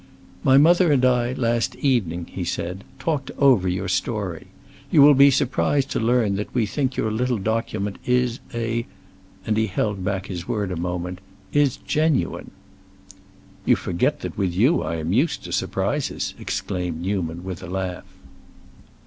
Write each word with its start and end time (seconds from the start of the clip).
"My 0.43 0.57
mother 0.57 0.91
and 0.91 1.05
I, 1.05 1.33
last 1.33 1.75
evening," 1.75 2.25
he 2.27 2.43
said, 2.43 2.83
"talked 2.97 3.29
over 3.37 3.67
your 3.67 3.87
story. 3.87 4.47
You 4.89 5.03
will 5.03 5.13
be 5.13 5.29
surprised 5.29 5.91
to 5.91 5.99
learn 5.99 6.37
that 6.37 6.51
we 6.55 6.65
think 6.65 6.97
your 6.97 7.11
little 7.11 7.37
document 7.37 7.97
is—a"—and 8.07 9.55
he 9.57 9.67
held 9.67 10.03
back 10.03 10.25
his 10.25 10.47
word 10.47 10.71
a 10.71 10.75
moment—"is 10.75 11.77
genuine." 11.77 12.49
"You 13.63 13.75
forget 13.75 14.21
that 14.21 14.39
with 14.39 14.55
you 14.55 14.81
I 14.81 14.95
am 14.95 15.13
used 15.13 15.43
to 15.43 15.51
surprises!" 15.51 16.33
exclaimed 16.39 16.99
Newman, 17.03 17.43
with 17.43 17.61
a 17.61 17.67
laugh. 17.67 18.07